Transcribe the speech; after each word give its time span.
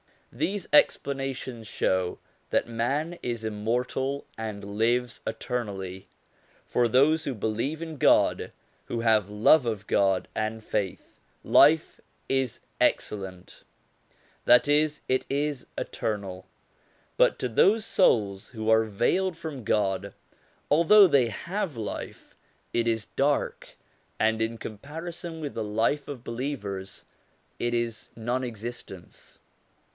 These 0.33 0.67
explanations 0.71 1.67
show 1.67 2.17
that 2.51 2.67
man 2.67 3.19
is 3.21 3.43
immortal 3.43 4.25
and 4.35 4.63
lives 4.77 5.21
eternally. 5.27 6.07
For 6.65 6.87
those 6.87 7.25
who 7.25 7.35
believe 7.35 7.81
in 7.81 7.97
God, 7.97 8.51
who 8.85 9.01
have 9.01 9.29
love 9.29 9.65
of 9.65 9.85
God, 9.87 10.29
and 10.33 10.63
faith, 10.63 11.19
life 11.43 11.99
is 12.29 12.61
excellent 12.79 13.63
that 14.45 14.67
is, 14.69 15.01
it 15.09 15.25
is 15.29 15.67
eternal; 15.77 16.47
but 17.17 17.37
to 17.39 17.49
those 17.49 17.85
souls 17.85 18.51
who 18.51 18.71
are 18.71 18.85
veiled 18.85 19.37
from 19.37 19.65
God, 19.65 20.13
although 20.71 21.05
they 21.07 21.27
have 21.27 21.75
life, 21.77 22.35
it 22.73 22.87
is 22.87 23.05
dark, 23.05 23.77
and 24.17 24.41
in 24.41 24.57
com 24.57 24.77
parison 24.79 25.41
with 25.41 25.53
the 25.53 25.63
life 25.63 26.07
of 26.07 26.23
believers 26.23 27.03
it 27.59 27.73
is 27.75 28.09
non 28.15 28.43
existence. 28.43 29.37